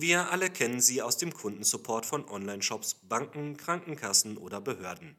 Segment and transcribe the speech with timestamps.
[0.00, 5.16] Wir alle kennen sie aus dem Kundensupport von Online-Shops, Banken, Krankenkassen oder Behörden.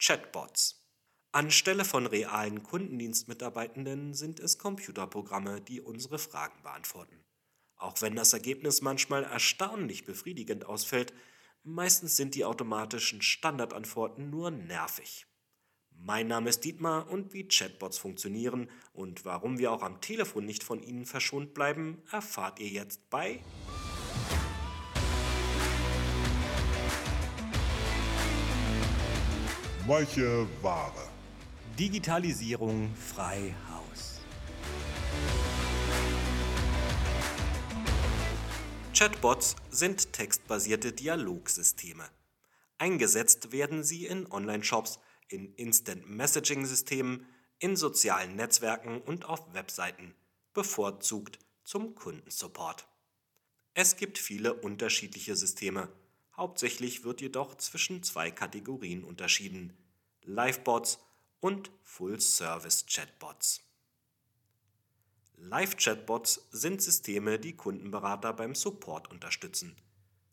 [0.00, 0.84] Chatbots.
[1.30, 7.24] Anstelle von realen Kundendienstmitarbeitenden sind es Computerprogramme, die unsere Fragen beantworten.
[7.76, 11.12] Auch wenn das Ergebnis manchmal erstaunlich befriedigend ausfällt,
[11.62, 15.28] meistens sind die automatischen Standardantworten nur nervig.
[15.92, 20.64] Mein Name ist Dietmar und wie Chatbots funktionieren und warum wir auch am Telefon nicht
[20.64, 23.40] von ihnen verschont bleiben, erfahrt ihr jetzt bei
[29.88, 31.08] Weiche Ware.
[31.78, 34.18] Digitalisierung frei Haus.
[38.92, 42.02] Chatbots sind textbasierte Dialogsysteme.
[42.78, 47.24] Eingesetzt werden sie in Online-Shops, in Instant-Messaging-Systemen,
[47.60, 50.16] in sozialen Netzwerken und auf Webseiten,
[50.52, 52.88] bevorzugt zum Kundensupport.
[53.74, 55.88] Es gibt viele unterschiedliche Systeme.
[56.36, 59.72] Hauptsächlich wird jedoch zwischen zwei Kategorien unterschieden:
[60.22, 60.98] Livebots
[61.40, 63.62] und Full-Service-Chatbots.
[65.38, 69.76] Live-Chatbots sind Systeme, die Kundenberater beim Support unterstützen,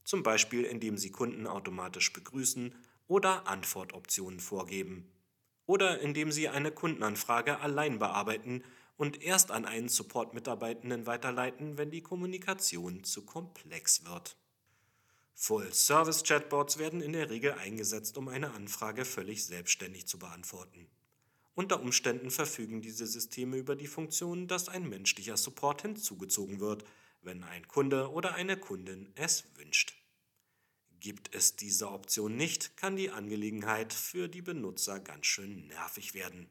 [0.03, 2.73] zum Beispiel indem sie Kunden automatisch begrüßen
[3.07, 5.11] oder Antwortoptionen vorgeben,
[5.65, 8.63] oder indem sie eine Kundenanfrage allein bearbeiten
[8.97, 14.37] und erst an einen Support-Mitarbeitenden weiterleiten, wenn die Kommunikation zu komplex wird.
[15.43, 20.87] Full-Service-Chatbots werden in der Regel eingesetzt, um eine Anfrage völlig selbstständig zu beantworten.
[21.53, 26.85] Unter Umständen verfügen diese Systeme über die Funktion, dass ein menschlicher Support hinzugezogen wird,
[27.23, 29.93] wenn ein Kunde oder eine Kundin es wünscht.
[31.01, 36.49] Gibt es diese Option nicht, kann die Angelegenheit für die Benutzer ganz schön nervig werden.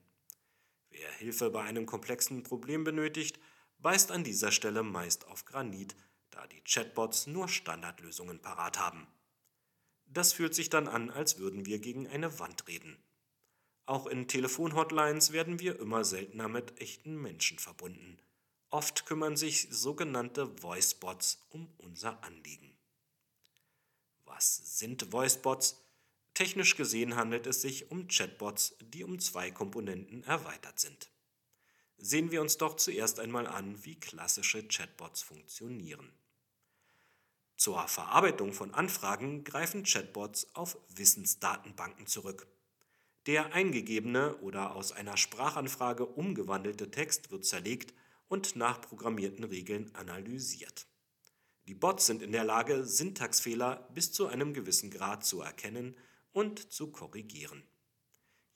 [0.90, 3.40] Wer Hilfe bei einem komplexen Problem benötigt,
[3.78, 5.96] beißt an dieser Stelle meist auf Granit,
[6.32, 9.06] da die Chatbots nur Standardlösungen parat haben.
[10.06, 13.02] Das fühlt sich dann an, als würden wir gegen eine Wand reden.
[13.86, 18.18] Auch in Telefonhotlines werden wir immer seltener mit echten Menschen verbunden.
[18.70, 22.76] Oft kümmern sich sogenannte Voicebots um unser Anliegen.
[24.24, 25.82] Was sind Voicebots?
[26.34, 31.10] Technisch gesehen handelt es sich um Chatbots, die um zwei Komponenten erweitert sind.
[31.98, 36.10] Sehen wir uns doch zuerst einmal an, wie klassische Chatbots funktionieren.
[37.62, 42.48] Zur Verarbeitung von Anfragen greifen Chatbots auf Wissensdatenbanken zurück.
[43.26, 47.94] Der eingegebene oder aus einer Sprachanfrage umgewandelte Text wird zerlegt
[48.26, 50.88] und nach programmierten Regeln analysiert.
[51.68, 55.96] Die Bots sind in der Lage, Syntaxfehler bis zu einem gewissen Grad zu erkennen
[56.32, 57.62] und zu korrigieren.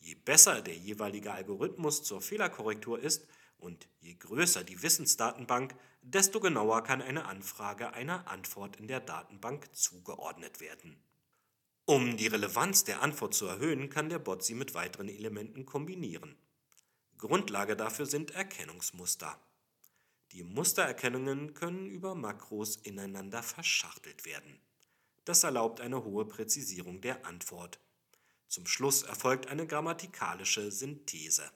[0.00, 3.24] Je besser der jeweilige Algorithmus zur Fehlerkorrektur ist
[3.56, 5.76] und je größer die Wissensdatenbank,
[6.08, 10.96] desto genauer kann eine Anfrage einer Antwort in der Datenbank zugeordnet werden.
[11.84, 16.36] Um die Relevanz der Antwort zu erhöhen, kann der Bot sie mit weiteren Elementen kombinieren.
[17.18, 19.36] Grundlage dafür sind Erkennungsmuster.
[20.32, 24.60] Die Mustererkennungen können über Makros ineinander verschachtelt werden.
[25.24, 27.80] Das erlaubt eine hohe Präzisierung der Antwort.
[28.46, 31.50] Zum Schluss erfolgt eine grammatikalische Synthese.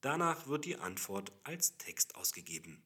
[0.00, 2.84] Danach wird die Antwort als Text ausgegeben.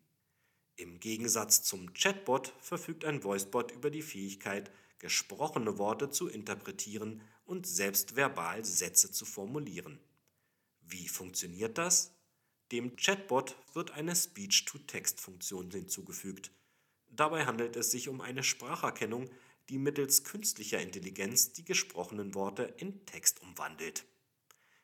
[0.76, 7.66] Im Gegensatz zum Chatbot verfügt ein Voicebot über die Fähigkeit, gesprochene Worte zu interpretieren und
[7.66, 10.00] selbst verbal Sätze zu formulieren.
[10.80, 12.12] Wie funktioniert das?
[12.72, 16.50] Dem Chatbot wird eine Speech-to-Text-Funktion hinzugefügt.
[17.08, 19.30] Dabei handelt es sich um eine Spracherkennung,
[19.68, 24.04] die mittels künstlicher Intelligenz die gesprochenen Worte in Text umwandelt.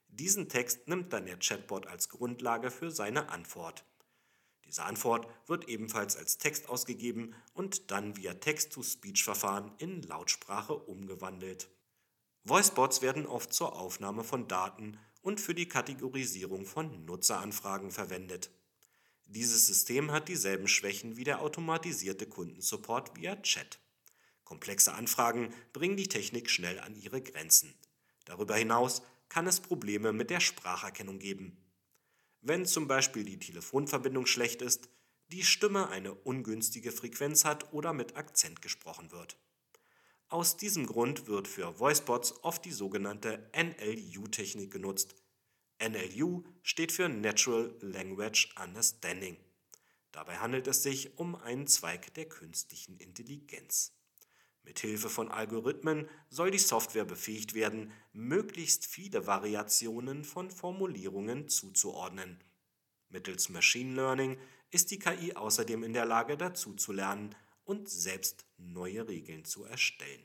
[0.08, 3.84] Diesen Text nimmt dann der Chatbot als Grundlage für seine Antwort.
[4.70, 11.68] Diese Antwort wird ebenfalls als Text ausgegeben und dann via Text-to-Speech-Verfahren in Lautsprache umgewandelt.
[12.44, 18.52] Voicebots werden oft zur Aufnahme von Daten und für die Kategorisierung von Nutzeranfragen verwendet.
[19.26, 23.80] Dieses System hat dieselben Schwächen wie der automatisierte Kundensupport via Chat.
[24.44, 27.74] Komplexe Anfragen bringen die Technik schnell an ihre Grenzen.
[28.24, 31.56] Darüber hinaus kann es Probleme mit der Spracherkennung geben
[32.42, 34.88] wenn zum Beispiel die Telefonverbindung schlecht ist,
[35.28, 39.38] die Stimme eine ungünstige Frequenz hat oder mit Akzent gesprochen wird.
[40.28, 45.14] Aus diesem Grund wird für Voicebots oft die sogenannte NLU-Technik genutzt.
[45.82, 49.36] NLU steht für Natural Language Understanding.
[50.12, 53.92] Dabei handelt es sich um einen Zweig der künstlichen Intelligenz.
[54.70, 62.38] Mithilfe von Algorithmen soll die Software befähigt werden, möglichst viele Variationen von Formulierungen zuzuordnen.
[63.08, 64.38] Mittels Machine Learning
[64.70, 67.34] ist die KI außerdem in der Lage dazu zu lernen
[67.64, 70.22] und selbst neue Regeln zu erstellen.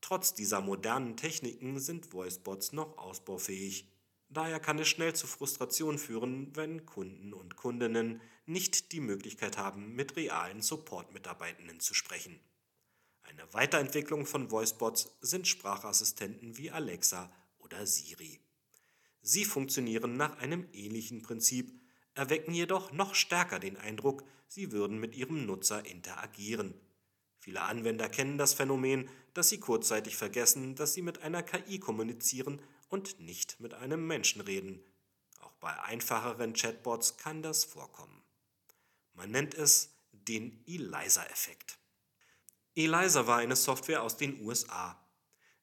[0.00, 3.92] Trotz dieser modernen Techniken sind Voicebots noch ausbaufähig.
[4.30, 9.94] Daher kann es schnell zu Frustration führen, wenn Kunden und Kundinnen nicht die Möglichkeit haben,
[9.94, 12.40] mit realen Support-Mitarbeitenden zu sprechen.
[13.30, 18.40] Eine Weiterentwicklung von Voicebots sind Sprachassistenten wie Alexa oder Siri.
[19.22, 21.80] Sie funktionieren nach einem ähnlichen Prinzip,
[22.14, 26.74] erwecken jedoch noch stärker den Eindruck, sie würden mit ihrem Nutzer interagieren.
[27.38, 32.60] Viele Anwender kennen das Phänomen, dass sie kurzzeitig vergessen, dass sie mit einer KI kommunizieren
[32.88, 34.82] und nicht mit einem Menschen reden.
[35.38, 38.24] Auch bei einfacheren Chatbots kann das vorkommen.
[39.14, 41.78] Man nennt es den ELISA-Effekt.
[42.84, 44.98] ELISA war eine Software aus den USA.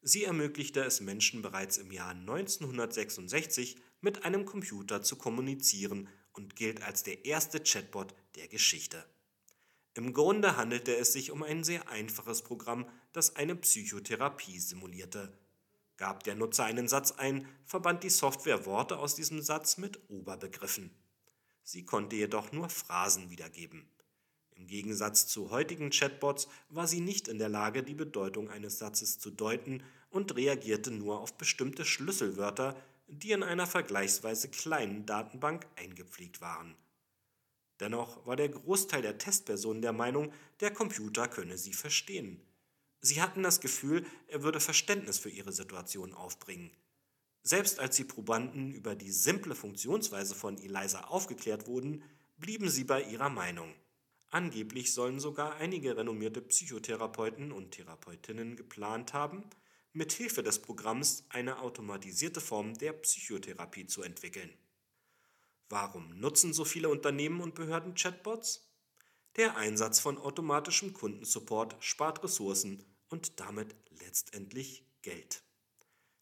[0.01, 6.83] Sie ermöglichte es Menschen bereits im Jahr 1966 mit einem Computer zu kommunizieren und gilt
[6.83, 9.03] als der erste Chatbot der Geschichte.
[9.95, 15.35] Im Grunde handelte es sich um ein sehr einfaches Programm, das eine Psychotherapie simulierte.
[15.97, 20.91] Gab der Nutzer einen Satz ein, verband die Software Worte aus diesem Satz mit Oberbegriffen.
[21.63, 23.89] Sie konnte jedoch nur Phrasen wiedergeben.
[24.57, 29.19] Im Gegensatz zu heutigen Chatbots war sie nicht in der Lage, die Bedeutung eines Satzes
[29.19, 32.75] zu deuten und reagierte nur auf bestimmte Schlüsselwörter,
[33.07, 36.75] die in einer vergleichsweise kleinen Datenbank eingepflegt waren.
[37.79, 42.41] Dennoch war der Großteil der Testpersonen der Meinung, der Computer könne sie verstehen.
[42.99, 46.71] Sie hatten das Gefühl, er würde Verständnis für ihre Situation aufbringen.
[47.43, 52.03] Selbst als die Probanden über die simple Funktionsweise von ELISA aufgeklärt wurden,
[52.37, 53.73] blieben sie bei ihrer Meinung.
[54.29, 59.49] Angeblich sollen sogar einige renommierte Psychotherapeuten und Therapeutinnen geplant haben,
[59.93, 64.53] mit Hilfe des Programms eine automatisierte Form der Psychotherapie zu entwickeln.
[65.69, 68.69] Warum nutzen so viele Unternehmen und Behörden Chatbots?
[69.37, 75.43] Der Einsatz von automatischem Kundensupport spart Ressourcen und damit letztendlich Geld.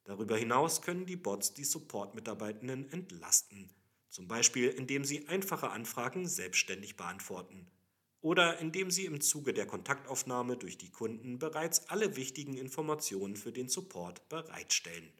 [0.04, 3.74] Darüber hinaus können die Bots die Support-Mitarbeitenden entlasten,
[4.10, 7.72] zum Beispiel indem sie einfache Anfragen selbstständig beantworten
[8.26, 13.52] oder indem sie im Zuge der Kontaktaufnahme durch die Kunden bereits alle wichtigen Informationen für
[13.52, 15.14] den Support bereitstellen.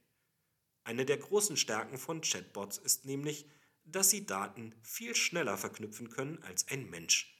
[0.84, 3.46] Eine der großen Stärken von Chatbots ist nämlich,
[3.84, 7.32] dass sie Daten viel schneller verknüpfen können als ein Mensch.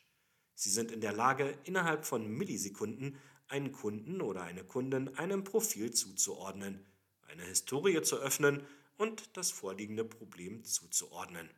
[0.54, 5.92] Sie sind in der Lage, innerhalb von Millisekunden einen Kunden oder eine Kundin einem Profil
[5.92, 6.86] zuzuordnen,
[7.24, 8.62] eine Historie zu öffnen
[8.98, 11.50] und das vorliegende Problem zuzuordnen.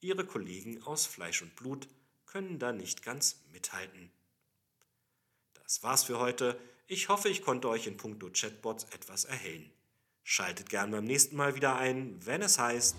[0.00, 1.86] Ihre Kollegen aus Fleisch und Blut
[2.32, 4.10] können da nicht ganz mithalten.
[5.64, 6.58] Das war's für heute.
[6.86, 9.70] Ich hoffe, ich konnte euch in puncto Chatbots etwas erhellen.
[10.24, 12.96] Schaltet gern beim nächsten Mal wieder ein, wenn es heißt.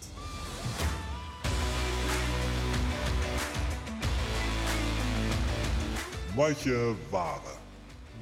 [6.35, 7.57] Weiche Ware.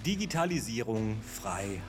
[0.05, 1.81] Digitalisierung frei.